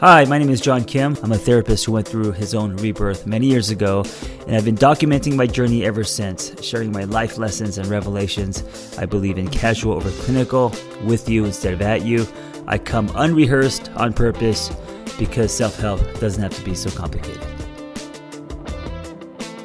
Hi, 0.00 0.24
my 0.24 0.38
name 0.38 0.48
is 0.48 0.62
John 0.62 0.84
Kim. 0.84 1.14
I'm 1.22 1.32
a 1.32 1.36
therapist 1.36 1.84
who 1.84 1.92
went 1.92 2.08
through 2.08 2.32
his 2.32 2.54
own 2.54 2.74
rebirth 2.76 3.26
many 3.26 3.48
years 3.48 3.68
ago, 3.68 4.02
and 4.46 4.56
I've 4.56 4.64
been 4.64 4.74
documenting 4.74 5.36
my 5.36 5.46
journey 5.46 5.84
ever 5.84 6.04
since, 6.04 6.54
sharing 6.64 6.90
my 6.90 7.04
life 7.04 7.36
lessons 7.36 7.76
and 7.76 7.86
revelations. 7.86 8.96
I 8.96 9.04
believe 9.04 9.36
in 9.36 9.46
casual 9.48 9.92
over 9.92 10.10
clinical, 10.22 10.74
with 11.04 11.28
you 11.28 11.44
instead 11.44 11.74
of 11.74 11.82
at 11.82 12.00
you. 12.00 12.26
I 12.66 12.78
come 12.78 13.12
unrehearsed 13.14 13.90
on 13.90 14.14
purpose 14.14 14.74
because 15.18 15.52
self 15.54 15.78
help 15.78 16.00
doesn't 16.18 16.42
have 16.42 16.54
to 16.54 16.64
be 16.64 16.74
so 16.74 16.88
complicated. 16.88 17.46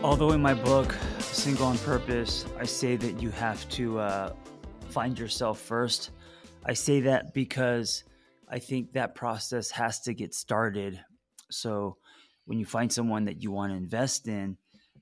Although 0.04 0.34
in 0.34 0.42
my 0.42 0.54
book, 0.54 0.94
Single 1.20 1.68
on 1.68 1.78
Purpose, 1.78 2.46
I 2.60 2.66
say 2.66 2.98
that 2.98 3.22
you 3.22 3.30
have 3.30 3.70
to 3.70 4.00
uh, 4.00 4.34
find 4.90 5.18
yourself 5.18 5.62
first. 5.62 6.12
I 6.66 6.74
say 6.74 7.00
that 7.00 7.34
because 7.34 8.04
I 8.56 8.60
think 8.60 8.94
that 8.94 9.16
process 9.16 9.70
has 9.72 10.00
to 10.04 10.14
get 10.14 10.34
started. 10.34 11.04
So 11.52 11.98
when 12.46 12.58
you 12.58 12.66
find 12.66 12.90
someone 12.90 13.26
that 13.26 13.44
you 13.44 13.52
want 13.52 13.74
to 13.74 13.78
invest 13.78 14.30
in, 14.30 14.56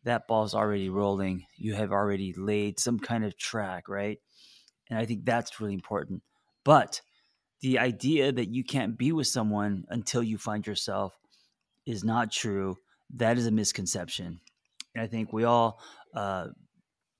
that 0.06 0.28
ball's 0.28 0.56
already 0.56 0.90
rolling. 0.90 1.46
You 1.56 1.76
have 1.76 1.92
already 1.92 2.34
laid 2.36 2.80
some 2.80 2.98
kind 2.98 3.24
of 3.24 3.38
track, 3.38 3.88
right? 3.88 4.18
And 4.90 4.98
I 4.98 5.06
think 5.06 5.24
that's 5.24 5.62
really 5.62 5.76
important. 5.76 6.24
But 6.64 7.02
the 7.62 7.78
idea 7.78 8.32
that 8.32 8.50
you 8.50 8.64
can't 8.64 8.98
be 8.98 9.12
with 9.12 9.28
someone 9.28 9.86
until 9.90 10.24
you 10.24 10.40
find 10.40 10.66
yourself 10.66 11.16
is 11.86 12.04
not 12.04 12.32
true. 12.32 12.78
That 13.16 13.38
is 13.38 13.46
a 13.46 13.52
misconception. 13.52 14.40
And 14.96 15.04
I 15.04 15.06
think 15.06 15.32
we 15.32 15.44
all 15.44 15.80
uh, 16.16 16.48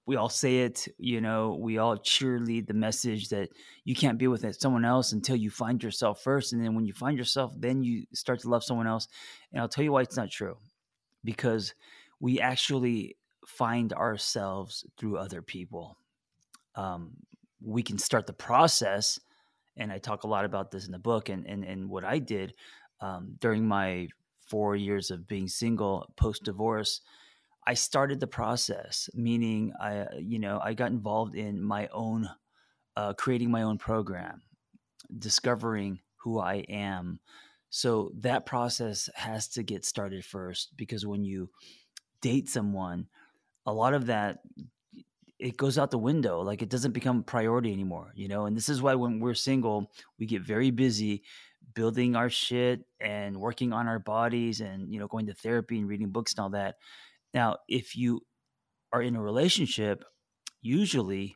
we 0.06 0.18
all 0.18 0.30
say 0.30 0.60
it, 0.60 0.88
you 0.98 1.22
know, 1.22 1.58
we 1.60 1.78
all 1.78 1.98
cheerlead 1.98 2.68
the 2.68 2.74
message 2.74 3.30
that 3.30 3.50
you 3.86 3.96
can't 3.96 4.18
be 4.18 4.28
with 4.28 4.46
someone 4.60 4.84
else 4.84 5.14
until 5.14 5.36
you 5.36 5.50
find 5.50 5.82
yourself 5.82 6.22
first. 6.22 6.52
And 6.52 6.64
then 6.64 6.76
when 6.76 6.86
you 6.86 6.94
find 6.94 7.18
yourself, 7.18 7.54
then 7.58 7.84
you 7.84 8.06
start 8.14 8.42
to 8.42 8.50
love 8.50 8.64
someone 8.64 8.88
else. 8.88 9.08
And 9.52 9.62
I'll 9.62 9.70
tell 9.70 9.84
you 9.84 9.94
why 9.94 10.02
it's 10.02 10.18
not 10.18 10.30
true 10.30 10.58
because 11.24 11.74
we 12.20 12.42
actually 12.42 13.16
find 13.48 13.94
ourselves 13.94 14.86
through 14.98 15.18
other 15.18 15.42
people. 15.42 15.98
Um, 16.76 17.12
we 17.62 17.82
can 17.82 17.98
start 17.98 18.28
the 18.28 18.34
process. 18.34 19.20
And 19.78 19.92
I 19.92 20.00
talk 20.00 20.24
a 20.24 20.28
lot 20.28 20.44
about 20.44 20.70
this 20.70 20.86
in 20.86 20.92
the 20.92 21.00
book 21.00 21.30
and, 21.30 21.48
and, 21.48 21.64
and 21.64 21.90
what 21.90 22.04
I 22.04 22.20
did 22.20 22.54
um, 23.00 23.36
during 23.40 23.66
my 23.66 24.10
four 24.48 24.76
years 24.76 25.12
of 25.12 25.28
being 25.28 25.48
single 25.48 26.12
post 26.18 26.44
divorce 26.44 27.00
I 27.66 27.74
started 27.76 28.20
the 28.20 28.28
process, 28.28 29.10
meaning 29.14 29.74
I, 29.80 30.06
you 30.20 30.40
know, 30.40 30.60
I 30.64 30.74
got 30.74 30.92
involved 30.92 31.36
in 31.36 31.62
my 31.62 31.88
own, 31.92 32.30
uh, 32.96 33.14
creating 33.14 33.52
my 33.52 33.64
own 33.64 33.78
program, 33.78 34.42
discovering 35.18 36.00
who 36.18 36.40
I 36.40 36.56
am. 36.70 37.20
So 37.70 38.12
that 38.20 38.46
process 38.46 39.10
has 39.16 39.48
to 39.50 39.64
get 39.64 39.86
started 39.86 40.26
first 40.26 40.74
because 40.76 41.06
when 41.06 41.24
you 41.24 41.50
date 42.22 42.50
someone, 42.50 43.08
a 43.66 43.74
lot 43.74 43.94
of 43.94 44.08
that 44.08 44.40
it 45.40 45.58
goes 45.58 45.78
out 45.78 45.92
the 45.92 45.98
window. 45.98 46.42
Like 46.42 46.62
it 46.62 46.70
doesn't 46.70 46.94
become 46.94 47.20
a 47.20 47.24
priority 47.24 47.74
anymore, 47.74 48.14
you 48.16 48.30
know. 48.30 48.46
And 48.46 48.56
this 48.56 48.70
is 48.70 48.82
why 48.82 48.96
when 48.96 49.20
we're 49.20 49.34
single, 49.34 49.92
we 50.18 50.26
get 50.26 50.42
very 50.42 50.72
busy 50.72 51.24
building 51.74 52.16
our 52.16 52.30
shit 52.30 52.86
and 53.00 53.36
working 53.38 53.74
on 53.74 53.88
our 53.88 54.00
bodies 54.00 54.62
and 54.62 54.92
you 54.92 55.00
know 55.00 55.08
going 55.08 55.26
to 55.26 55.34
therapy 55.34 55.80
and 55.80 55.88
reading 55.88 56.10
books 56.10 56.34
and 56.34 56.40
all 56.40 56.50
that 56.50 56.76
now, 57.34 57.58
if 57.68 57.96
you 57.96 58.22
are 58.92 59.02
in 59.02 59.16
a 59.16 59.22
relationship, 59.22 60.04
usually 60.62 61.36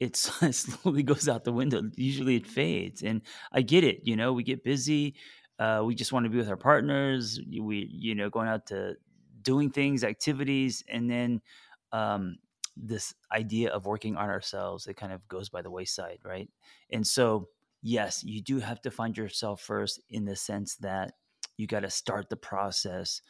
it's, 0.00 0.30
it 0.42 0.54
slowly 0.54 1.02
goes 1.02 1.28
out 1.28 1.44
the 1.44 1.52
window. 1.52 1.82
Usually 1.96 2.36
it 2.36 2.46
fades. 2.46 3.02
And 3.02 3.22
I 3.52 3.62
get 3.62 3.84
it. 3.84 4.00
You 4.04 4.16
know, 4.16 4.32
we 4.32 4.42
get 4.42 4.64
busy. 4.64 5.16
Uh, 5.58 5.82
we 5.84 5.94
just 5.94 6.12
want 6.12 6.24
to 6.24 6.30
be 6.30 6.36
with 6.36 6.48
our 6.48 6.56
partners. 6.56 7.40
We, 7.60 7.88
you 7.90 8.14
know, 8.14 8.30
going 8.30 8.48
out 8.48 8.66
to 8.66 8.96
doing 9.42 9.70
things, 9.70 10.04
activities, 10.04 10.84
and 10.88 11.10
then 11.10 11.40
um, 11.92 12.36
this 12.76 13.14
idea 13.32 13.70
of 13.70 13.86
working 13.86 14.16
on 14.16 14.28
ourselves, 14.28 14.86
it 14.86 14.96
kind 14.96 15.12
of 15.12 15.26
goes 15.28 15.48
by 15.48 15.62
the 15.62 15.70
wayside, 15.70 16.18
right? 16.24 16.48
And 16.90 17.06
so, 17.06 17.48
yes, 17.80 18.22
you 18.22 18.42
do 18.42 18.58
have 18.58 18.82
to 18.82 18.90
find 18.90 19.16
yourself 19.16 19.62
first 19.62 20.00
in 20.10 20.24
the 20.24 20.36
sense 20.36 20.76
that 20.76 21.12
you 21.56 21.66
got 21.66 21.80
to 21.80 21.90
start 21.90 22.28
the 22.28 22.36
process 22.36 23.22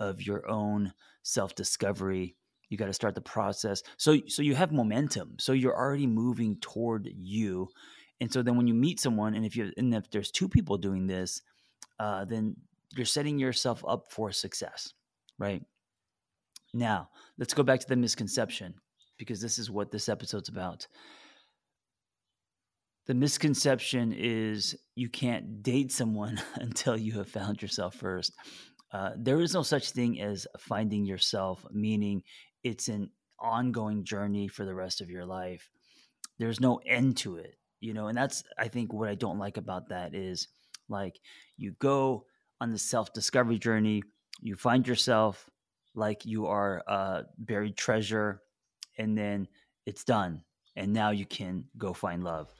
of 0.00 0.26
your 0.26 0.48
own 0.48 0.92
self 1.22 1.54
discovery 1.54 2.34
you 2.70 2.78
got 2.78 2.86
to 2.86 2.94
start 2.94 3.16
the 3.16 3.20
process. 3.20 3.82
So 3.98 4.16
so 4.28 4.42
you 4.42 4.54
have 4.54 4.72
momentum. 4.72 5.34
So 5.38 5.52
you're 5.52 5.76
already 5.76 6.06
moving 6.06 6.56
toward 6.60 7.10
you. 7.12 7.68
And 8.20 8.32
so 8.32 8.42
then 8.42 8.56
when 8.56 8.68
you 8.68 8.74
meet 8.74 9.00
someone 9.00 9.34
and 9.34 9.44
if 9.44 9.56
you 9.56 9.72
and 9.76 9.92
if 9.94 10.08
there's 10.10 10.30
two 10.30 10.48
people 10.48 10.78
doing 10.78 11.06
this 11.06 11.42
uh, 11.98 12.24
then 12.24 12.56
you're 12.96 13.04
setting 13.04 13.38
yourself 13.38 13.84
up 13.86 14.10
for 14.10 14.32
success 14.32 14.94
right? 15.38 15.62
Now 16.72 17.08
let's 17.38 17.54
go 17.54 17.62
back 17.62 17.80
to 17.80 17.88
the 17.88 17.96
misconception 17.96 18.74
because 19.18 19.40
this 19.40 19.58
is 19.58 19.70
what 19.70 19.90
this 19.90 20.08
episode's 20.08 20.48
about. 20.48 20.86
The 23.06 23.14
misconception 23.14 24.12
is 24.12 24.76
you 24.94 25.08
can't 25.08 25.62
date 25.62 25.90
someone 25.90 26.40
until 26.56 26.96
you 26.96 27.14
have 27.14 27.28
found 27.28 27.60
yourself 27.60 27.94
first 27.94 28.32
uh, 28.92 29.10
there 29.16 29.40
is 29.40 29.54
no 29.54 29.62
such 29.62 29.90
thing 29.90 30.20
as 30.20 30.46
finding 30.58 31.04
yourself, 31.04 31.64
meaning 31.70 32.22
it's 32.64 32.88
an 32.88 33.10
ongoing 33.38 34.04
journey 34.04 34.48
for 34.48 34.64
the 34.64 34.74
rest 34.74 35.00
of 35.00 35.10
your 35.10 35.24
life. 35.24 35.70
There's 36.38 36.60
no 36.60 36.80
end 36.86 37.16
to 37.18 37.36
it, 37.36 37.56
you 37.80 37.94
know, 37.94 38.08
and 38.08 38.16
that's, 38.16 38.42
I 38.58 38.68
think, 38.68 38.92
what 38.92 39.08
I 39.08 39.14
don't 39.14 39.38
like 39.38 39.56
about 39.56 39.88
that 39.90 40.14
is 40.14 40.48
like 40.88 41.20
you 41.56 41.72
go 41.78 42.26
on 42.60 42.72
the 42.72 42.78
self 42.78 43.12
discovery 43.12 43.58
journey, 43.58 44.02
you 44.40 44.56
find 44.56 44.86
yourself 44.86 45.48
like 45.94 46.24
you 46.24 46.46
are 46.46 46.82
a 46.86 47.24
buried 47.38 47.76
treasure, 47.76 48.42
and 48.98 49.16
then 49.16 49.48
it's 49.86 50.04
done. 50.04 50.42
And 50.76 50.92
now 50.92 51.10
you 51.10 51.26
can 51.26 51.64
go 51.78 51.92
find 51.92 52.22
love. 52.22 52.54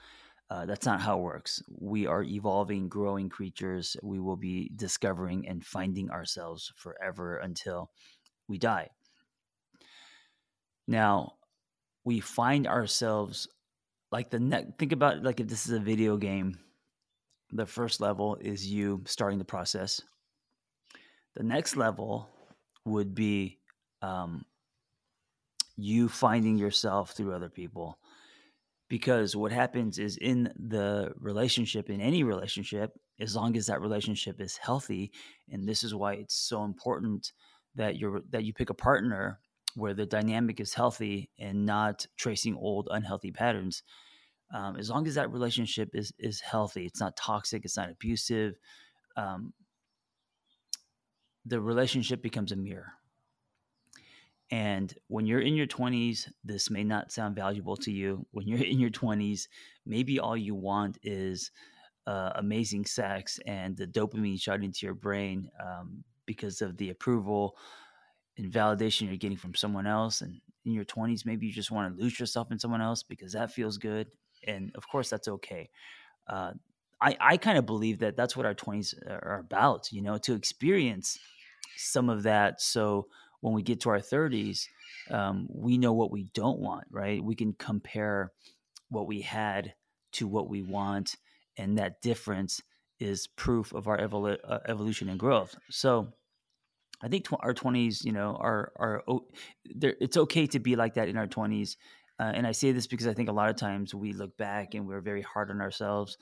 Uh, 0.51 0.67
that's 0.67 0.85
not 0.85 1.01
how 1.01 1.19
it 1.19 1.23
works. 1.23 1.63
We 1.79 2.09
are 2.09 2.25
evolving, 2.25 2.89
growing 2.89 3.29
creatures. 3.29 3.97
We 4.03 4.19
will 4.19 4.37
be 4.37 4.71
discovering 4.75 5.47
and 5.47 5.65
finding 5.65 6.11
ourselves 6.11 6.73
forever 6.75 7.37
until 7.37 7.91
we 8.49 8.59
die. 8.59 8.89
Now, 10.89 11.35
we 12.05 12.19
find 12.19 12.67
ourselves 12.67 13.47
like 14.11 14.31
the 14.31 14.41
next. 14.41 14.73
Think 14.77 14.91
about 14.91 15.23
like 15.23 15.39
if 15.39 15.47
this 15.47 15.67
is 15.67 15.73
a 15.73 15.79
video 15.79 16.17
game. 16.17 16.59
The 17.53 17.67
first 17.67 18.01
level 18.01 18.37
is 18.41 18.67
you 18.67 19.03
starting 19.07 19.39
the 19.39 19.45
process. 19.45 20.01
The 21.37 21.45
next 21.45 21.77
level 21.77 22.29
would 22.85 23.15
be 23.15 23.59
um, 24.03 24.45
you 25.77 26.09
finding 26.09 26.59
yourself 26.59 27.13
through 27.13 27.35
other 27.35 27.49
people 27.49 27.99
because 28.91 29.37
what 29.37 29.53
happens 29.53 30.01
is 30.01 30.19
in 30.19 30.53
the 30.59 31.13
relationship 31.19 31.89
in 31.89 32.01
any 32.01 32.25
relationship 32.25 32.91
as 33.21 33.37
long 33.37 33.57
as 33.57 33.67
that 33.67 33.81
relationship 33.81 34.41
is 34.41 34.59
healthy 34.59 35.13
and 35.49 35.67
this 35.67 35.83
is 35.83 35.95
why 35.95 36.15
it's 36.15 36.35
so 36.35 36.65
important 36.65 37.33
that 37.77 37.97
you're 37.97 38.21
that 38.29 38.45
you 38.45 38.53
pick 38.53 38.69
a 38.69 38.75
partner 38.75 39.39
where 39.77 39.95
the 39.95 40.05
dynamic 40.05 40.59
is 40.61 40.75
healthy 40.75 41.31
and 41.39 41.65
not 41.65 42.05
tracing 42.19 42.57
old 42.57 42.89
unhealthy 42.91 43.31
patterns 43.31 43.85
um, 44.53 44.77
as 44.77 44.91
long 44.91 45.07
as 45.07 45.15
that 45.15 45.31
relationship 45.31 45.91
is 45.95 46.13
is 46.19 46.41
healthy 46.41 46.85
it's 46.85 47.01
not 47.01 47.17
toxic 47.17 47.65
it's 47.65 47.77
not 47.77 47.91
abusive 47.91 48.55
um, 49.17 49.53
the 51.47 51.61
relationship 51.61 52.23
becomes 52.23 52.51
a 52.51 52.57
mirror 52.57 52.93
and 54.51 54.93
when 55.07 55.27
you're 55.27 55.41
in 55.41 55.55
your 55.55 55.67
20s, 55.67 56.29
this 56.45 56.71
may 56.71 56.83
not 56.83 57.13
sound 57.13 57.37
valuable 57.37 57.77
to 57.79 57.93
you. 57.93 58.27
When 58.33 58.49
you're 58.49 58.59
in 58.65 58.81
your 58.81 58.91
20s, 58.91 59.47
maybe 59.87 60.19
all 60.19 60.37
you 60.37 60.55
want 60.55 60.99
is 61.03 61.51
uh, 62.07 62.33
amazing 62.37 62.87
sex 62.87 63.39
and 63.47 63.77
the 63.77 63.87
dopamine 63.87 64.41
shot 64.41 64.65
into 64.65 64.81
your 64.87 64.95
brain 64.95 65.49
um, 65.65 66.03
because 66.27 66.63
of 66.63 66.77
the 66.77 66.91
approval 66.91 67.57
and 68.37 68.53
validation 68.53 69.07
you're 69.07 69.17
getting 69.17 69.37
from 69.37 69.55
someone 69.55 69.87
else. 69.87 70.21
And 70.21 70.41
in 70.65 70.73
your 70.73 70.85
20s, 70.85 71.25
maybe 71.25 71.47
you 71.47 71.53
just 71.53 71.71
want 71.71 71.95
to 71.95 72.03
lose 72.03 72.19
yourself 72.19 72.51
in 72.51 72.59
someone 72.59 72.81
else 72.83 73.03
because 73.03 73.33
that 73.33 73.53
feels 73.53 73.79
good. 73.79 74.09
And 74.47 74.73
of 74.75 74.89
course, 74.89 75.11
that's 75.11 75.29
okay. 75.29 75.71
Uh, 76.27 76.53
I, 77.01 77.17
I 77.21 77.37
kind 77.37 77.59
of 77.59 77.67
believe 77.67 78.01
that 78.01 78.17
that's 78.17 78.37
what 78.37 78.47
our 78.47 78.55
20s 78.55 78.95
are 79.09 79.39
about, 79.39 79.93
you 79.93 80.03
know, 80.03 80.19
to 80.19 80.35
experience 80.35 81.19
some 81.77 82.11
of 82.11 82.25
that. 82.25 82.61
So 82.61 83.07
when 83.41 83.55
we 83.55 83.63
get 83.63 83.81
to 83.81 83.91
our 83.91 84.01
30s, 84.01 84.69
um, 85.11 85.47
we 85.51 85.79
know 85.79 85.93
what 85.93 86.11
we 86.11 86.25
don't 86.35 86.61
want, 86.61 86.87
right? 86.91 87.23
We 87.23 87.35
can 87.35 87.53
compare 87.55 88.33
what 88.89 89.07
we 89.07 89.21
had 89.23 89.75
to 90.13 90.27
what 90.27 90.49
we 90.49 90.63
want, 90.63 91.17
and 91.57 91.79
that 91.79 92.03
difference 92.03 92.61
is 92.99 93.27
proof 93.29 93.73
of 93.73 93.89
our 93.89 93.99
uh, 94.01 94.59
evolution 94.67 95.09
and 95.09 95.19
growth. 95.19 95.57
So, 95.71 96.13
I 97.03 97.09
think 97.09 97.25
tw- 97.27 97.41
our 97.41 97.55
20s, 97.55 98.05
you 98.05 98.13
know, 98.13 98.37
are 98.37 98.73
are 98.77 99.03
it's 99.65 100.17
okay 100.17 100.47
to 100.49 100.59
be 100.59 100.77
like 100.77 100.95
that 100.95 101.09
in 101.09 101.17
our 101.17 101.27
20s. 101.27 101.77
Uh, 102.19 102.33
and 102.35 102.47
I 102.47 102.53
say 102.53 102.73
this 102.73 102.87
because 102.87 103.07
I 103.07 103.15
think 103.15 103.31
a 103.31 103.33
lot 103.33 103.49
of 103.49 103.57
times 103.57 103.95
we 103.95 104.13
look 104.13 104.37
back 104.37 104.75
and 104.75 104.87
we're 104.87 105.01
very 105.01 105.23
hard 105.23 105.51
on 105.51 105.61
ourselves. 105.63 106.19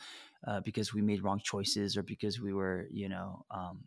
uh, 0.47 0.61
because 0.61 0.95
we 0.95 1.03
made 1.03 1.23
wrong 1.23 1.41
choices 1.43 1.97
or 1.97 2.03
because 2.05 2.41
we 2.41 2.53
were, 2.53 2.87
you 2.93 3.09
know, 3.09 3.45
um, 3.51 3.85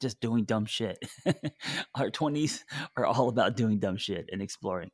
just 0.00 0.20
doing 0.20 0.44
dumb 0.44 0.66
shit. 0.66 0.98
Our 1.94 2.10
20s 2.10 2.62
are 2.96 3.06
all 3.06 3.28
about 3.28 3.56
doing 3.56 3.78
dumb 3.78 3.96
shit 3.96 4.28
and 4.32 4.42
exploring. 4.42 4.90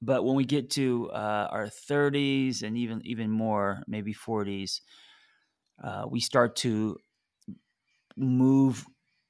But 0.00 0.24
when 0.24 0.34
we 0.34 0.44
get 0.44 0.70
to 0.70 1.10
uh, 1.12 1.48
our 1.50 1.66
30s 1.66 2.64
and 2.64 2.76
even 2.76 3.00
even 3.04 3.30
more, 3.30 3.84
maybe 3.86 4.12
40s, 4.12 4.80
uh, 5.82 6.06
we 6.10 6.18
start 6.18 6.56
to 6.56 6.98
move 8.16 8.84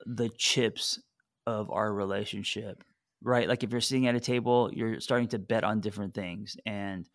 the 0.07 0.31
chips 0.31 0.99
of 1.47 1.71
our 1.71 1.93
relationship, 1.93 2.83
right? 3.23 3.49
Like 3.49 3.63
if 3.63 3.71
you're 3.71 3.83
sitting 3.83 4.07
at 4.07 4.15
a 4.15 4.21
table, 4.21 4.71
you're 4.73 4.99
starting 5.01 5.29
to 5.29 5.39
bet 5.39 5.63
on 5.63 5.81
different 5.81 6.15
things, 6.15 6.57
and 6.65 7.07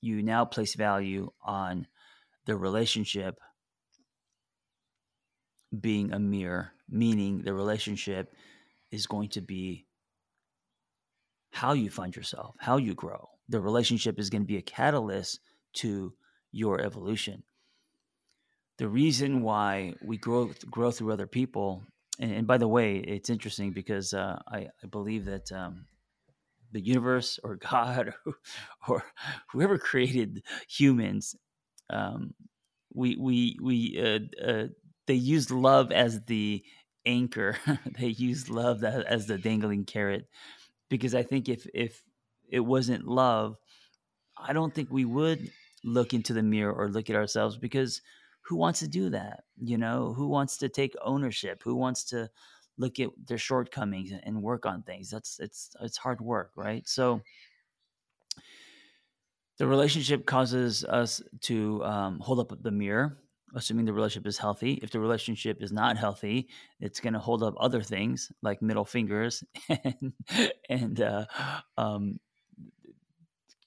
you 0.00 0.20
now 0.20 0.44
place 0.44 0.74
value 0.74 1.30
on 1.40 1.86
the 2.46 2.56
relationship 2.56 3.38
being 5.80 6.12
a 6.12 6.18
mirror, 6.18 6.72
meaning 6.88 7.42
the 7.42 7.54
relationship 7.54 8.34
is 8.90 9.06
going 9.06 9.30
to 9.30 9.40
be 9.40 9.86
how 11.50 11.72
you 11.72 11.90
find 11.90 12.16
yourself, 12.16 12.54
how 12.58 12.76
you 12.76 12.94
grow. 12.94 13.28
The 13.48 13.60
relationship 13.60 14.18
is 14.18 14.30
going 14.30 14.42
to 14.42 14.46
be 14.46 14.56
a 14.56 14.62
catalyst 14.62 15.40
to 15.74 16.12
your 16.50 16.80
evolution. 16.80 17.42
The 18.78 18.88
reason 18.88 19.42
why 19.42 19.94
we 20.02 20.16
grow 20.16 20.50
grow 20.70 20.90
through 20.90 21.12
other 21.12 21.26
people, 21.26 21.82
and, 22.18 22.32
and 22.32 22.46
by 22.46 22.58
the 22.58 22.68
way, 22.68 22.96
it's 22.96 23.30
interesting 23.30 23.70
because 23.70 24.14
uh, 24.14 24.40
I, 24.48 24.68
I, 24.82 24.86
believe 24.90 25.26
that 25.26 25.52
um, 25.52 25.84
the 26.72 26.80
universe 26.80 27.38
or 27.44 27.56
God 27.70 28.14
or, 28.26 28.34
or 28.88 29.04
whoever 29.52 29.78
created 29.78 30.42
humans, 30.68 31.36
um, 31.90 32.34
we 32.94 33.16
we 33.16 33.58
we 33.60 34.00
uh, 34.00 34.44
uh, 34.44 34.66
they 35.06 35.14
used 35.14 35.50
love 35.50 35.92
as 35.92 36.20
the 36.24 36.62
anchor. 37.06 37.56
they 37.98 38.08
used 38.08 38.48
love 38.48 38.84
as, 38.84 39.26
the 39.26 39.38
dangling 39.38 39.84
carrot 39.84 40.28
because 40.88 41.14
I 41.14 41.22
think 41.22 41.48
if 41.48 41.66
if 41.74 42.02
it 42.48 42.60
wasn't 42.60 43.06
love, 43.06 43.56
I 44.36 44.52
don't 44.52 44.74
think 44.74 44.90
we 44.90 45.04
would 45.04 45.50
look 45.84 46.14
into 46.14 46.32
the 46.32 46.42
mirror 46.42 46.72
or 46.72 46.88
look 46.88 47.10
at 47.10 47.16
ourselves 47.16 47.56
because 47.56 48.02
who 48.42 48.56
wants 48.56 48.80
to 48.80 48.88
do 48.88 49.10
that? 49.10 49.44
You 49.56 49.78
know, 49.78 50.12
who 50.12 50.28
wants 50.28 50.56
to 50.58 50.68
take 50.68 50.94
ownership? 51.02 51.62
Who 51.62 51.76
wants 51.76 52.04
to 52.04 52.28
look 52.78 52.98
at 53.00 53.10
their 53.26 53.38
shortcomings 53.38 54.12
and 54.22 54.42
work 54.42 54.66
on 54.66 54.82
things? 54.82 55.10
That's 55.10 55.38
it's 55.40 55.70
it's 55.80 55.96
hard 55.96 56.20
work, 56.20 56.52
right? 56.56 56.86
So 56.86 57.20
the 59.58 59.66
relationship 59.66 60.26
causes 60.26 60.84
us 60.84 61.22
to 61.42 61.84
um, 61.84 62.18
hold 62.20 62.40
up 62.40 62.62
the 62.62 62.70
mirror 62.70 63.18
assuming 63.54 63.84
the 63.84 63.92
relationship 63.92 64.26
is 64.26 64.38
healthy. 64.38 64.74
If 64.82 64.90
the 64.90 65.00
relationship 65.00 65.62
is 65.62 65.72
not 65.72 65.96
healthy, 65.96 66.48
it's 66.80 67.00
going 67.00 67.12
to 67.12 67.18
hold 67.18 67.42
up 67.42 67.54
other 67.58 67.82
things 67.82 68.30
like 68.42 68.62
middle 68.62 68.84
fingers 68.84 69.44
and 69.68 70.12
and 70.68 71.00
uh, 71.00 71.26
um, 71.76 72.18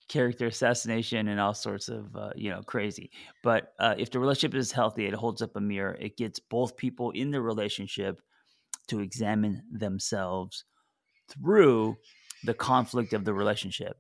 character 0.08 0.48
assassination 0.48 1.28
and 1.28 1.40
all 1.40 1.54
sorts 1.54 1.90
of 1.90 2.16
uh, 2.16 2.32
you 2.36 2.50
know 2.50 2.62
crazy. 2.62 3.12
But 3.44 3.74
uh, 3.80 3.96
if 3.98 4.12
the 4.12 4.20
relationship 4.20 4.56
is 4.56 4.72
healthy, 4.72 5.06
it 5.06 5.14
holds 5.14 5.42
up 5.42 5.56
a 5.56 5.62
mirror. 5.62 5.98
It 6.00 6.18
gets 6.18 6.40
both 6.40 6.78
people 6.78 7.12
in 7.12 7.32
the 7.32 7.42
relationship 7.42 8.22
to 8.88 9.00
examine 9.00 9.64
themselves 9.72 10.66
through 11.30 11.98
the 12.44 12.54
conflict 12.54 13.14
of 13.14 13.26
the 13.26 13.34
relationship. 13.34 13.98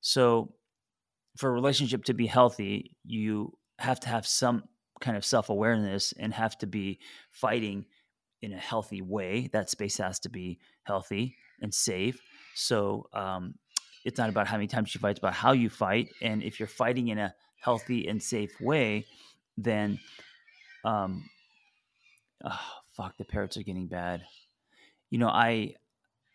So, 0.00 0.52
for 1.36 1.50
a 1.50 1.52
relationship 1.52 2.04
to 2.04 2.14
be 2.14 2.26
healthy, 2.26 2.92
you 3.04 3.52
have 3.78 4.00
to 4.00 4.08
have 4.08 4.26
some 4.26 4.64
kind 5.00 5.16
of 5.16 5.24
self 5.24 5.48
awareness 5.48 6.12
and 6.18 6.32
have 6.34 6.56
to 6.58 6.66
be 6.66 6.98
fighting 7.30 7.86
in 8.42 8.52
a 8.52 8.58
healthy 8.58 9.02
way. 9.02 9.48
That 9.52 9.70
space 9.70 9.98
has 9.98 10.18
to 10.20 10.28
be 10.28 10.58
healthy 10.84 11.36
and 11.60 11.72
safe. 11.72 12.20
So 12.54 13.08
um, 13.12 13.54
it's 14.04 14.18
not 14.18 14.28
about 14.28 14.46
how 14.46 14.56
many 14.56 14.66
times 14.66 14.94
you 14.94 15.00
fight, 15.00 15.10
it's 15.12 15.18
about 15.18 15.34
how 15.34 15.52
you 15.52 15.68
fight. 15.68 16.08
And 16.22 16.42
if 16.42 16.60
you're 16.60 16.68
fighting 16.68 17.08
in 17.08 17.18
a 17.18 17.34
healthy 17.60 18.06
and 18.06 18.22
safe 18.22 18.60
way, 18.60 19.06
then 19.56 19.98
um, 20.84 21.28
oh, 22.44 22.60
fuck, 22.96 23.16
the 23.18 23.24
parrots 23.24 23.56
are 23.56 23.62
getting 23.62 23.88
bad. 23.88 24.22
You 25.10 25.18
know, 25.18 25.28
I 25.28 25.74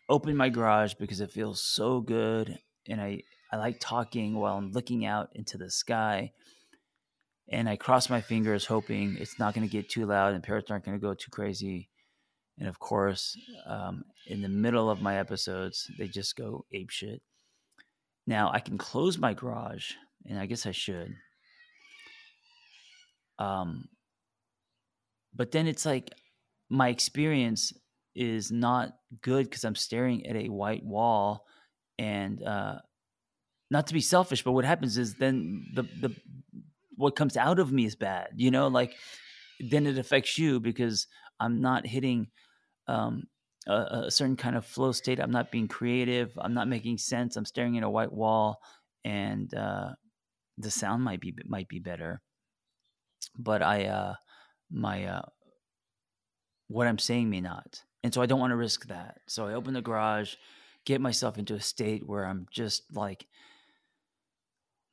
open 0.08 0.36
my 0.36 0.48
garage 0.48 0.94
because 0.94 1.20
it 1.20 1.30
feels 1.30 1.62
so 1.62 2.00
good 2.00 2.58
and 2.88 3.00
I, 3.00 3.22
I 3.50 3.56
like 3.56 3.78
talking 3.80 4.34
while 4.34 4.56
I'm 4.56 4.72
looking 4.72 5.06
out 5.06 5.30
into 5.34 5.56
the 5.56 5.70
sky 5.70 6.32
and 7.48 7.68
I 7.68 7.76
cross 7.76 8.08
my 8.08 8.20
fingers, 8.20 8.66
hoping 8.66 9.16
it's 9.18 9.38
not 9.38 9.54
going 9.54 9.66
to 9.66 9.72
get 9.72 9.88
too 9.88 10.06
loud 10.06 10.34
and 10.34 10.42
parrots 10.42 10.70
aren't 10.70 10.84
going 10.84 10.98
to 10.98 11.02
go 11.02 11.14
too 11.14 11.30
crazy. 11.30 11.88
And 12.58 12.68
of 12.68 12.78
course, 12.78 13.36
um, 13.66 14.04
in 14.26 14.42
the 14.42 14.48
middle 14.48 14.90
of 14.90 15.02
my 15.02 15.18
episodes, 15.18 15.90
they 15.98 16.06
just 16.06 16.36
go 16.36 16.64
ape 16.72 16.90
shit. 16.90 17.22
Now 18.26 18.50
I 18.52 18.60
can 18.60 18.78
close 18.78 19.18
my 19.18 19.34
garage, 19.34 19.92
and 20.26 20.38
I 20.38 20.46
guess 20.46 20.66
I 20.66 20.70
should. 20.70 21.14
Um, 23.38 23.88
but 25.34 25.50
then 25.50 25.66
it's 25.66 25.84
like 25.84 26.12
my 26.70 26.88
experience 26.88 27.72
is 28.14 28.52
not 28.52 28.92
good 29.22 29.48
because 29.48 29.64
I'm 29.64 29.74
staring 29.74 30.26
at 30.26 30.36
a 30.36 30.50
white 30.50 30.84
wall, 30.84 31.46
and 31.98 32.42
uh, 32.42 32.76
not 33.70 33.88
to 33.88 33.94
be 33.94 34.00
selfish, 34.00 34.44
but 34.44 34.52
what 34.52 34.64
happens 34.64 34.98
is 34.98 35.14
then 35.14 35.66
the 35.74 35.82
the 35.82 36.14
what 37.02 37.16
comes 37.16 37.36
out 37.36 37.58
of 37.58 37.72
me 37.72 37.84
is 37.84 37.96
bad 37.96 38.28
you 38.36 38.50
know 38.50 38.68
like 38.68 38.94
then 39.60 39.86
it 39.86 39.98
affects 39.98 40.38
you 40.38 40.60
because 40.60 41.06
i'm 41.40 41.60
not 41.60 41.86
hitting 41.86 42.28
um, 42.88 43.24
a, 43.66 44.04
a, 44.06 44.10
certain 44.10 44.36
kind 44.36 44.56
of 44.56 44.66
flow 44.66 44.92
state. 44.92 45.20
I'm 45.20 45.30
not 45.30 45.52
being 45.52 45.68
creative. 45.68 46.32
I'm 46.36 46.54
not 46.54 46.68
making 46.68 46.98
sense. 46.98 47.36
I'm 47.36 47.44
staring 47.44 47.78
at 47.78 47.84
a 47.84 47.90
white 47.90 48.12
wall 48.12 48.58
and 49.04 49.52
uh, 49.54 49.90
the 50.58 50.70
sound 50.70 51.02
might 51.02 51.20
be 51.20 51.34
might 51.46 51.68
be 51.68 51.78
better. 51.78 52.20
But 53.38 53.62
i 53.62 53.84
uh 53.86 54.14
my 54.70 55.04
uh 55.04 55.22
what 56.68 56.86
i'm 56.86 56.98
saying 56.98 57.30
may 57.30 57.40
not. 57.40 57.82
And 58.02 58.12
so 58.12 58.20
i 58.20 58.26
don't 58.26 58.40
want 58.40 58.50
to 58.50 58.56
risk 58.56 58.88
that. 58.88 59.18
So 59.28 59.46
i 59.46 59.54
open 59.54 59.74
the 59.74 59.82
garage 59.82 60.34
get 60.84 61.00
myself 61.00 61.38
into 61.38 61.54
a 61.54 61.60
state 61.60 62.02
where 62.06 62.24
i'm 62.24 62.46
just 62.50 62.82
like 62.92 63.26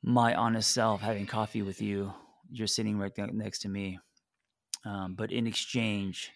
my 0.02 0.34
honest 0.34 0.72
self 0.72 1.00
having 1.00 1.26
coffee 1.26 1.62
with 1.62 1.80
you. 1.80 2.12
You're 2.50 2.66
sitting 2.66 2.98
right 2.98 3.12
next 3.32 3.60
to 3.60 3.68
me. 3.68 3.98
Um, 4.84 5.14
but 5.14 5.30
in 5.30 5.46
exchange, 5.46 6.30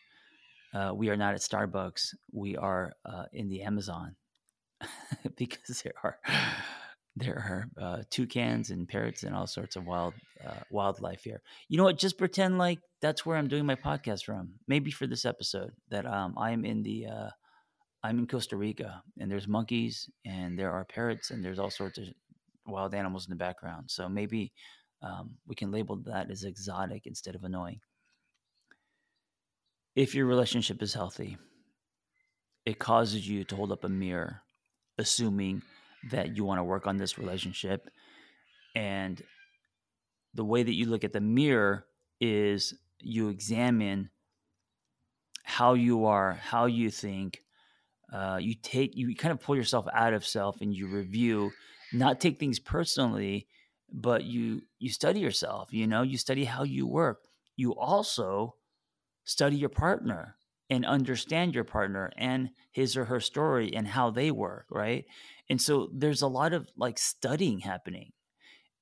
uh, 0.74 0.92
we 0.94 1.08
are 1.08 1.16
not 1.16 1.34
at 1.34 1.40
Starbucks. 1.40 2.14
We 2.32 2.56
are 2.56 2.92
uh, 3.04 3.24
in 3.32 3.48
the 3.48 3.62
Amazon 3.62 4.16
because 5.36 5.82
there 5.82 5.94
are 6.02 6.18
there 7.16 7.36
are 7.36 7.82
uh, 7.82 8.02
toucans 8.10 8.70
and 8.70 8.88
parrots 8.88 9.22
and 9.22 9.34
all 9.34 9.46
sorts 9.46 9.76
of 9.76 9.86
wild 9.86 10.14
uh, 10.44 10.60
wildlife 10.70 11.22
here. 11.22 11.40
You 11.68 11.78
know 11.78 11.84
what? 11.84 11.98
Just 11.98 12.18
pretend 12.18 12.58
like 12.58 12.80
that's 13.00 13.24
where 13.24 13.36
I'm 13.36 13.48
doing 13.48 13.66
my 13.66 13.76
podcast 13.76 14.24
from. 14.24 14.54
Maybe 14.66 14.90
for 14.90 15.06
this 15.06 15.24
episode 15.24 15.72
that 15.90 16.06
um, 16.06 16.34
I'm 16.36 16.64
in 16.64 16.82
the 16.82 17.06
uh, 17.06 17.30
I'm 18.02 18.18
in 18.18 18.26
Costa 18.26 18.56
Rica 18.56 19.02
and 19.18 19.30
there's 19.30 19.48
monkeys 19.48 20.10
and 20.26 20.58
there 20.58 20.72
are 20.72 20.84
parrots 20.84 21.30
and 21.30 21.42
there's 21.42 21.58
all 21.58 21.70
sorts 21.70 21.98
of 21.98 22.04
wild 22.66 22.94
animals 22.94 23.26
in 23.26 23.30
the 23.30 23.36
background. 23.36 23.90
So 23.90 24.08
maybe 24.08 24.52
um, 25.02 25.36
we 25.46 25.54
can 25.54 25.70
label 25.70 25.96
that 26.06 26.30
as 26.30 26.44
exotic 26.44 27.06
instead 27.06 27.34
of 27.34 27.44
annoying. 27.44 27.80
If 29.94 30.14
your 30.14 30.26
relationship 30.26 30.82
is 30.82 30.94
healthy, 30.94 31.36
it 32.64 32.78
causes 32.78 33.28
you 33.28 33.44
to 33.44 33.56
hold 33.56 33.70
up 33.70 33.84
a 33.84 33.88
mirror, 33.88 34.40
assuming 34.98 35.62
that 36.10 36.36
you 36.36 36.44
want 36.44 36.58
to 36.58 36.64
work 36.64 36.86
on 36.86 36.96
this 36.96 37.18
relationship. 37.18 37.88
And 38.74 39.22
the 40.32 40.44
way 40.44 40.62
that 40.62 40.74
you 40.74 40.86
look 40.86 41.04
at 41.04 41.12
the 41.12 41.20
mirror 41.20 41.86
is 42.20 42.74
you 43.00 43.28
examine 43.28 44.10
how 45.44 45.74
you 45.74 46.06
are, 46.06 46.32
how 46.32 46.66
you 46.66 46.90
think. 46.90 47.40
Uh, 48.12 48.38
you 48.40 48.54
take, 48.54 48.96
you 48.96 49.14
kind 49.14 49.32
of 49.32 49.40
pull 49.40 49.56
yourself 49.56 49.86
out 49.92 50.14
of 50.14 50.26
self 50.26 50.60
and 50.60 50.74
you 50.74 50.88
review 50.88 51.52
not 51.94 52.20
take 52.20 52.38
things 52.38 52.58
personally 52.58 53.46
but 53.92 54.24
you 54.24 54.62
you 54.78 54.90
study 54.90 55.20
yourself 55.20 55.72
you 55.72 55.86
know 55.86 56.02
you 56.02 56.18
study 56.18 56.44
how 56.44 56.64
you 56.64 56.86
work. 56.86 57.24
You 57.56 57.74
also 57.74 58.56
study 59.24 59.56
your 59.56 59.68
partner 59.68 60.36
and 60.70 60.84
understand 60.84 61.54
your 61.54 61.64
partner 61.64 62.10
and 62.16 62.50
his 62.72 62.96
or 62.96 63.04
her 63.04 63.20
story 63.20 63.74
and 63.74 63.86
how 63.86 64.10
they 64.10 64.30
work 64.30 64.66
right? 64.70 65.04
And 65.48 65.60
so 65.60 65.88
there's 65.92 66.22
a 66.22 66.26
lot 66.26 66.52
of 66.52 66.68
like 66.76 66.98
studying 66.98 67.60
happening. 67.60 68.12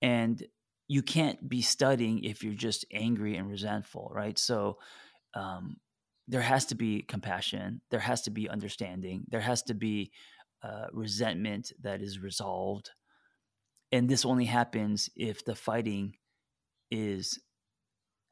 And 0.01 0.43
you 0.89 1.03
can't 1.03 1.49
be 1.49 1.63
studying 1.63 2.25
if 2.25 2.43
you're 2.43 2.55
just 2.55 2.85
angry 2.93 3.37
and 3.37 3.49
resentful 3.49 4.11
right? 4.15 4.39
So 4.39 4.79
um, 5.35 5.77
there 6.29 6.41
has 6.41 6.67
to 6.67 6.75
be 6.75 7.03
compassion. 7.03 7.83
There 7.91 8.01
has 8.01 8.23
to 8.23 8.31
be 8.31 8.49
understanding. 8.49 9.25
There 9.29 9.41
has 9.41 9.63
to 9.65 9.75
be 9.75 10.13
uh, 10.63 10.87
resentment 10.93 11.73
that 11.83 12.01
is 12.01 12.21
resolved 12.21 12.91
and 13.93 14.09
this 14.09 14.25
only 14.25 14.47
happens 14.47 15.11
if 15.15 15.45
the 15.45 15.55
fighting 15.55 16.17
is 16.91 17.39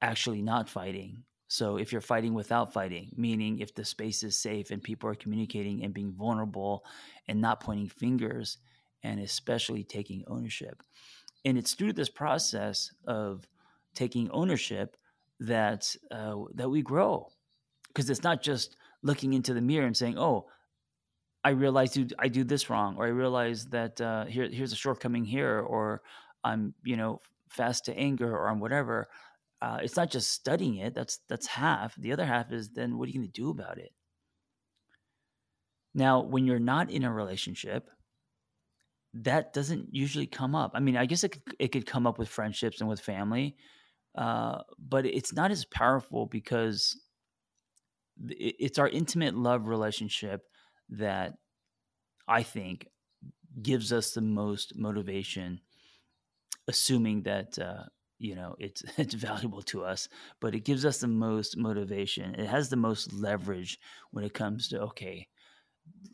actually 0.00 0.40
not 0.42 0.68
fighting. 0.68 1.24
So 1.48 1.76
if 1.76 1.92
you're 1.92 2.00
fighting 2.00 2.32
without 2.32 2.72
fighting, 2.72 3.10
meaning 3.16 3.58
if 3.58 3.74
the 3.74 3.84
space 3.84 4.22
is 4.22 4.38
safe 4.38 4.70
and 4.70 4.82
people 4.82 5.10
are 5.10 5.14
communicating 5.14 5.84
and 5.84 5.92
being 5.92 6.12
vulnerable 6.12 6.84
and 7.28 7.40
not 7.40 7.60
pointing 7.60 7.88
fingers 7.88 8.58
and 9.02 9.20
especially 9.20 9.84
taking 9.84 10.24
ownership. 10.26 10.82
And 11.44 11.58
it's 11.58 11.74
through 11.74 11.94
this 11.94 12.08
process 12.08 12.90
of 13.06 13.46
taking 13.94 14.30
ownership 14.30 14.96
that 15.40 15.96
uh, 16.10 16.36
that 16.54 16.68
we 16.68 16.82
grow 16.82 17.28
because 17.88 18.10
it's 18.10 18.22
not 18.22 18.42
just 18.42 18.76
looking 19.02 19.32
into 19.32 19.54
the 19.54 19.60
mirror 19.60 19.86
and 19.86 19.96
saying, 19.96 20.18
"Oh, 20.18 20.48
I 21.44 21.50
realize 21.50 21.96
I 22.18 22.28
do 22.28 22.44
this 22.44 22.68
wrong," 22.70 22.96
or 22.96 23.06
"I 23.06 23.10
realize 23.10 23.66
that 23.66 24.00
uh, 24.00 24.24
here 24.26 24.48
here's 24.48 24.72
a 24.72 24.76
shortcoming 24.76 25.24
here," 25.24 25.60
or 25.60 26.02
"I'm 26.44 26.74
you 26.84 26.96
know 26.96 27.20
fast 27.48 27.86
to 27.86 27.96
anger," 27.96 28.36
or 28.36 28.48
"I'm 28.48 28.60
whatever." 28.60 29.08
Uh, 29.62 29.78
it's 29.82 29.96
not 29.96 30.10
just 30.10 30.32
studying 30.32 30.76
it. 30.76 30.94
That's 30.94 31.18
that's 31.28 31.46
half. 31.46 31.94
The 31.96 32.12
other 32.12 32.26
half 32.26 32.52
is 32.52 32.70
then 32.70 32.98
what 32.98 33.06
are 33.06 33.12
you 33.12 33.20
going 33.20 33.30
to 33.32 33.40
do 33.40 33.50
about 33.50 33.78
it? 33.78 33.92
Now, 35.94 36.20
when 36.20 36.46
you're 36.46 36.58
not 36.58 36.90
in 36.90 37.04
a 37.04 37.12
relationship, 37.12 37.90
that 39.14 39.52
doesn't 39.52 39.88
usually 39.92 40.26
come 40.26 40.54
up. 40.54 40.72
I 40.74 40.80
mean, 40.80 40.96
I 40.96 41.06
guess 41.06 41.24
it 41.24 41.30
could, 41.30 41.42
it 41.58 41.68
could 41.68 41.86
come 41.86 42.06
up 42.06 42.18
with 42.18 42.28
friendships 42.28 42.80
and 42.80 42.88
with 42.88 43.00
family, 43.00 43.56
uh, 44.14 44.62
but 44.78 45.04
it's 45.04 45.32
not 45.32 45.50
as 45.50 45.64
powerful 45.64 46.26
because 46.26 46.96
it's 48.28 48.78
our 48.78 48.88
intimate 48.88 49.34
love 49.34 49.66
relationship 49.66 50.46
that 50.90 51.34
I 52.28 52.42
think 52.42 52.86
gives 53.62 53.92
us 53.92 54.12
the 54.12 54.20
most 54.20 54.76
motivation, 54.76 55.60
assuming 56.68 57.22
that 57.22 57.58
uh, 57.58 57.84
you 58.18 58.34
know 58.34 58.56
it's 58.58 58.82
it's 58.98 59.14
valuable 59.14 59.62
to 59.62 59.84
us. 59.84 60.08
But 60.40 60.54
it 60.54 60.64
gives 60.64 60.84
us 60.84 60.98
the 60.98 61.08
most 61.08 61.56
motivation. 61.56 62.34
It 62.34 62.46
has 62.46 62.68
the 62.68 62.76
most 62.76 63.12
leverage 63.12 63.78
when 64.10 64.24
it 64.24 64.34
comes 64.34 64.68
to 64.68 64.80
okay, 64.82 65.28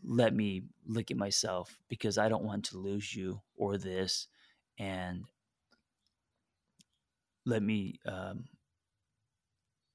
let 0.05 0.35
me 0.35 0.63
look 0.87 1.11
at 1.11 1.17
myself 1.17 1.79
because 1.89 2.19
I 2.19 2.29
don't 2.29 2.45
want 2.45 2.65
to 2.67 2.79
lose 2.79 3.15
you 3.15 3.41
or 3.57 3.79
this, 3.79 4.29
and 4.79 5.25
let 7.45 7.63
me 7.63 8.01
um, 8.05 8.45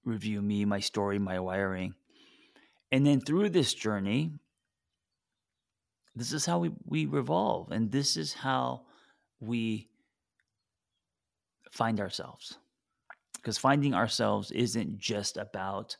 review 0.05 0.41
me, 0.41 0.65
my 0.65 0.79
story, 0.79 1.19
my 1.19 1.39
wiring. 1.39 1.93
And 2.91 3.05
then 3.05 3.21
through 3.21 3.49
this 3.49 3.73
journey, 3.73 4.31
this 6.15 6.33
is 6.33 6.45
how 6.45 6.59
we, 6.59 6.71
we 6.85 7.05
revolve, 7.05 7.71
and 7.71 7.91
this 7.91 8.17
is 8.17 8.33
how 8.33 8.81
we 9.39 9.89
find 11.71 11.99
ourselves. 11.99 12.57
Because 13.35 13.57
finding 13.57 13.93
ourselves 13.93 14.51
isn't 14.51 14.99
just 14.99 15.37
about 15.37 15.97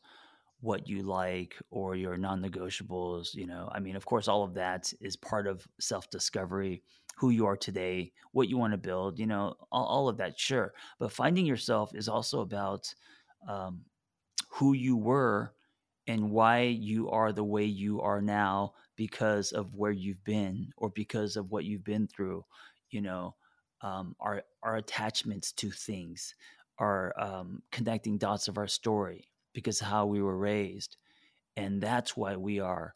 what 0.62 0.88
you 0.88 1.02
like 1.02 1.56
or 1.72 1.96
your 1.96 2.18
non-negotiables 2.18 3.34
you 3.34 3.48
know 3.48 3.70
i 3.74 3.80
mean 3.80 3.96
of 3.96 4.06
course 4.06 4.28
all 4.28 4.44
of 4.44 4.54
that 4.54 4.94
is 5.02 5.16
part 5.16 5.48
of 5.48 5.68
self-discovery 5.80 6.82
who 7.18 7.32
you 7.32 7.46
are 7.46 7.58
today 7.58 8.12
what 8.32 8.48
you 8.48 8.58
want 8.58 8.72
to 8.72 8.78
build 8.78 9.20
you 9.20 9.26
know 9.26 9.56
all, 9.72 9.86
all, 9.86 10.08
of 10.08 10.18
that 10.18 10.40
sure 10.40 10.72
but 11.00 11.12
finding 11.12 11.46
yourself 11.46 11.92
is 11.96 12.08
also 12.08 12.42
about 12.42 12.94
um, 13.50 13.82
who 14.52 14.74
you 14.74 14.96
were 14.96 15.52
and 16.08 16.30
why 16.30 16.62
you 16.62 17.10
are 17.10 17.32
the 17.32 17.44
way 17.44 17.66
you 17.66 18.00
are 18.02 18.22
now 18.22 18.74
because 19.06 19.52
of 19.52 19.74
where 19.74 19.92
you've 20.04 20.24
been 20.24 20.72
or 20.78 20.90
because 20.90 21.36
of 21.36 21.52
what 21.52 21.66
you've 21.66 21.84
been 21.84 22.08
through 22.08 22.44
you 22.92 23.02
know 23.02 23.34
um, 23.82 24.16
our 24.20 24.44
our 24.62 24.76
attachments 24.76 25.52
to 25.52 25.72
things 25.72 26.36
our 26.82 27.14
um, 27.22 27.62
connecting 27.72 28.18
dots 28.18 28.48
of 28.48 28.58
our 28.58 28.68
story 28.68 29.30
because 29.54 29.80
how 29.80 30.06
we 30.06 30.22
were 30.22 30.38
raised. 30.38 30.98
And 31.56 31.80
that's 31.80 32.18
why 32.18 32.36
we 32.36 32.60
are 32.60 32.96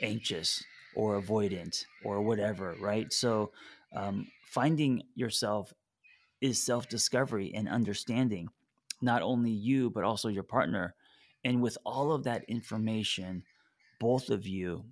anxious 0.00 0.62
or 0.94 1.20
avoidant 1.20 1.84
or 2.04 2.22
whatever, 2.22 2.76
right? 2.80 3.12
So, 3.12 3.50
um, 3.94 4.28
finding 4.44 5.02
yourself 5.14 5.72
is 6.40 6.62
self 6.62 6.88
discovery 6.88 7.52
and 7.54 7.68
understanding 7.68 8.48
not 9.02 9.22
only 9.22 9.50
you, 9.50 9.90
but 9.90 10.04
also 10.04 10.28
your 10.28 10.42
partner. 10.44 10.94
And 11.44 11.60
with 11.60 11.76
all 11.84 12.12
of 12.12 12.24
that 12.24 12.44
information, 12.44 13.42
both 13.98 14.30
of 14.30 14.46
you 14.46 14.84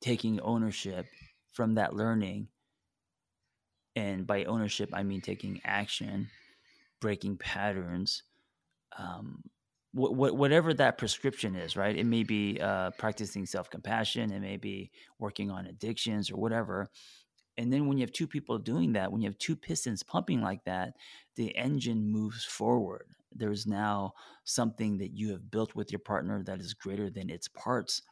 taking 0.00 0.40
ownership 0.40 1.06
from 1.52 1.74
that 1.74 1.94
learning. 1.94 2.48
And 3.94 4.26
by 4.26 4.44
ownership, 4.44 4.90
I 4.92 5.02
mean 5.02 5.20
taking 5.22 5.60
action, 5.64 6.28
breaking 7.00 7.38
patterns, 7.38 8.22
um, 8.98 9.42
whatever 9.92 10.74
that 10.74 10.98
prescription 10.98 11.56
is, 11.56 11.74
right? 11.74 11.96
It 11.96 12.04
may 12.04 12.22
be 12.22 12.60
uh, 12.60 12.90
practicing 12.98 13.46
self 13.46 13.70
compassion, 13.70 14.30
it 14.30 14.40
may 14.40 14.58
be 14.58 14.90
working 15.18 15.50
on 15.50 15.66
addictions 15.66 16.30
or 16.30 16.36
whatever. 16.36 16.90
And 17.56 17.72
then 17.72 17.86
when 17.86 17.96
you 17.96 18.02
have 18.02 18.12
two 18.12 18.26
people 18.26 18.58
doing 18.58 18.92
that, 18.92 19.10
when 19.10 19.22
you 19.22 19.28
have 19.30 19.38
two 19.38 19.56
pistons 19.56 20.02
pumping 20.02 20.42
like 20.42 20.64
that, 20.64 20.92
the 21.36 21.56
engine 21.56 22.06
moves 22.06 22.44
forward. 22.44 23.06
There's 23.32 23.66
now 23.66 24.12
something 24.44 24.98
that 24.98 25.12
you 25.12 25.30
have 25.30 25.50
built 25.50 25.74
with 25.74 25.90
your 25.90 25.98
partner 25.98 26.42
that 26.44 26.60
is 26.60 26.74
greater 26.74 27.08
than 27.08 27.30
its 27.30 27.48
parts. 27.48 28.02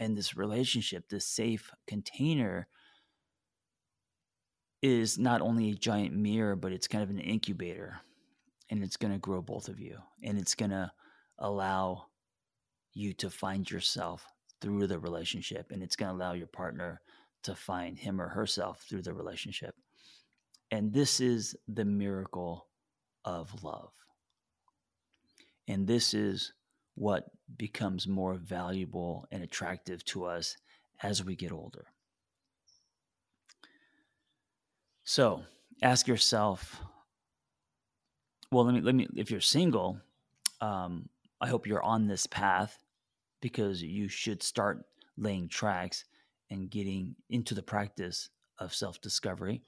And 0.00 0.16
this 0.16 0.36
relationship, 0.36 1.08
this 1.08 1.26
safe 1.26 1.70
container, 1.86 2.66
is 4.82 5.18
not 5.18 5.42
only 5.42 5.70
a 5.70 5.74
giant 5.74 6.14
mirror, 6.14 6.56
but 6.56 6.72
it's 6.72 6.88
kind 6.88 7.04
of 7.04 7.10
an 7.10 7.20
incubator. 7.20 8.00
And 8.70 8.82
it's 8.82 8.96
going 8.96 9.12
to 9.12 9.18
grow 9.18 9.42
both 9.42 9.68
of 9.68 9.78
you. 9.78 9.98
And 10.24 10.38
it's 10.38 10.56
going 10.56 10.70
to 10.70 10.90
allow 11.38 12.06
you 12.92 13.12
to 13.14 13.30
find 13.30 13.70
yourself 13.70 14.26
through 14.60 14.86
the 14.86 14.98
relationship 14.98 15.70
and 15.70 15.82
it's 15.82 15.96
going 15.96 16.10
to 16.10 16.16
allow 16.16 16.32
your 16.32 16.46
partner 16.46 17.00
to 17.42 17.54
find 17.54 17.98
him 17.98 18.20
or 18.20 18.28
herself 18.28 18.84
through 18.88 19.02
the 19.02 19.14
relationship 19.14 19.74
and 20.70 20.92
this 20.92 21.20
is 21.20 21.56
the 21.68 21.84
miracle 21.84 22.66
of 23.24 23.64
love 23.64 23.92
and 25.68 25.86
this 25.86 26.14
is 26.14 26.52
what 26.94 27.30
becomes 27.56 28.06
more 28.06 28.34
valuable 28.34 29.26
and 29.30 29.42
attractive 29.42 30.04
to 30.04 30.24
us 30.24 30.56
as 31.02 31.24
we 31.24 31.34
get 31.34 31.52
older 31.52 31.86
so 35.04 35.42
ask 35.82 36.06
yourself 36.06 36.80
well 38.52 38.64
let 38.64 38.74
me 38.74 38.80
let 38.80 38.94
me 38.94 39.08
if 39.16 39.30
you're 39.30 39.40
single 39.40 39.98
um, 40.60 41.08
I 41.40 41.48
hope 41.48 41.66
you're 41.66 41.82
on 41.82 42.06
this 42.06 42.26
path 42.26 42.78
because 43.40 43.82
you 43.82 44.08
should 44.08 44.42
start 44.42 44.84
laying 45.16 45.48
tracks 45.48 46.04
and 46.50 46.70
getting 46.70 47.16
into 47.30 47.54
the 47.54 47.62
practice 47.62 48.28
of 48.58 48.74
self 48.74 49.00
discovery. 49.00 49.62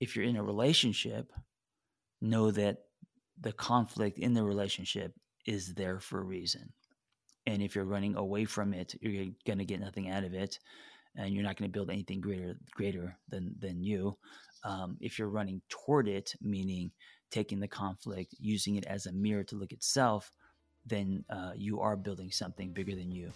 If 0.00 0.16
you're 0.16 0.24
in 0.24 0.36
a 0.36 0.42
relationship, 0.42 1.32
know 2.20 2.50
that 2.50 2.78
the 3.40 3.52
conflict 3.52 4.18
in 4.18 4.34
the 4.34 4.42
relationship 4.42 5.14
is 5.46 5.74
there 5.74 6.00
for 6.00 6.20
a 6.20 6.24
reason. 6.24 6.72
And 7.46 7.62
if 7.62 7.74
you're 7.74 7.84
running 7.84 8.16
away 8.16 8.44
from 8.44 8.74
it, 8.74 8.94
you're 9.00 9.32
going 9.46 9.58
to 9.58 9.64
get 9.64 9.80
nothing 9.80 10.10
out 10.10 10.24
of 10.24 10.34
it, 10.34 10.58
and 11.16 11.34
you're 11.34 11.42
not 11.42 11.56
going 11.56 11.70
to 11.70 11.72
build 11.72 11.90
anything 11.90 12.20
greater 12.20 12.56
greater 12.72 13.16
than 13.28 13.54
than 13.58 13.82
you. 13.82 14.16
Um, 14.64 14.98
if 15.00 15.18
you're 15.18 15.28
running 15.28 15.62
toward 15.68 16.06
it, 16.06 16.34
meaning 16.40 16.90
taking 17.30 17.60
the 17.60 17.68
conflict, 17.68 18.34
using 18.38 18.76
it 18.76 18.84
as 18.86 19.06
a 19.06 19.12
mirror 19.12 19.44
to 19.44 19.56
look 19.56 19.72
itself, 19.72 20.30
then 20.84 21.24
uh, 21.30 21.52
you 21.56 21.80
are 21.80 21.96
building 21.96 22.30
something 22.30 22.72
bigger 22.72 22.94
than 22.94 23.10
you. 23.10 23.32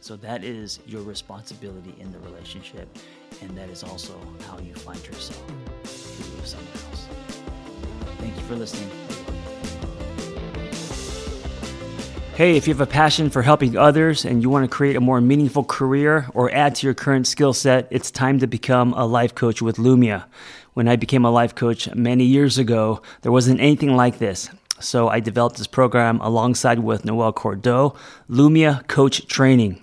So 0.00 0.16
that 0.16 0.42
is 0.42 0.80
your 0.86 1.02
responsibility 1.02 1.94
in 2.00 2.10
the 2.10 2.18
relationship, 2.20 2.88
and 3.40 3.56
that 3.56 3.68
is 3.68 3.84
also 3.84 4.18
how 4.46 4.58
you 4.58 4.74
find 4.74 5.04
yourself 5.06 5.44
through 5.84 6.44
someone 6.44 6.72
else. 6.90 7.08
Thank 8.18 8.34
you 8.36 8.42
for 8.42 8.56
listening. 8.56 8.90
Hey, 12.34 12.56
if 12.56 12.66
you 12.66 12.72
have 12.72 12.80
a 12.80 12.86
passion 12.86 13.28
for 13.28 13.42
helping 13.42 13.76
others 13.76 14.24
and 14.24 14.42
you 14.42 14.48
want 14.48 14.64
to 14.64 14.74
create 14.74 14.96
a 14.96 15.00
more 15.00 15.20
meaningful 15.20 15.64
career 15.64 16.26
or 16.32 16.50
add 16.50 16.74
to 16.76 16.86
your 16.86 16.94
current 16.94 17.26
skill 17.26 17.52
set, 17.52 17.86
it's 17.90 18.10
time 18.10 18.38
to 18.38 18.46
become 18.46 18.94
a 18.94 19.04
life 19.04 19.34
coach 19.34 19.60
with 19.60 19.76
Lumia. 19.76 20.24
When 20.72 20.88
I 20.88 20.96
became 20.96 21.26
a 21.26 21.30
life 21.30 21.54
coach 21.54 21.94
many 21.94 22.24
years 22.24 22.56
ago, 22.56 23.02
there 23.20 23.30
wasn't 23.30 23.60
anything 23.60 23.96
like 23.96 24.18
this. 24.18 24.48
So 24.80 25.08
I 25.08 25.20
developed 25.20 25.58
this 25.58 25.66
program 25.66 26.22
alongside 26.22 26.78
with 26.78 27.04
Noel 27.04 27.34
Cordeau, 27.34 27.94
Lumia 28.30 28.88
Coach 28.88 29.26
Training. 29.26 29.82